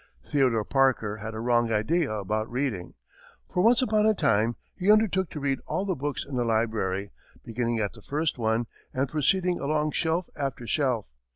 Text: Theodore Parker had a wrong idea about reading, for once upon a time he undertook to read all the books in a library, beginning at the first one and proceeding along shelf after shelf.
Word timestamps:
Theodore 0.25 0.65
Parker 0.65 1.17
had 1.17 1.35
a 1.35 1.39
wrong 1.39 1.71
idea 1.71 2.11
about 2.11 2.49
reading, 2.51 2.95
for 3.53 3.61
once 3.61 3.83
upon 3.83 4.07
a 4.07 4.15
time 4.15 4.55
he 4.75 4.91
undertook 4.91 5.29
to 5.29 5.39
read 5.39 5.59
all 5.67 5.85
the 5.85 5.93
books 5.93 6.25
in 6.27 6.39
a 6.39 6.43
library, 6.43 7.11
beginning 7.45 7.77
at 7.79 7.93
the 7.93 8.01
first 8.01 8.39
one 8.39 8.65
and 8.95 9.07
proceeding 9.09 9.59
along 9.59 9.91
shelf 9.91 10.27
after 10.35 10.65
shelf. 10.65 11.05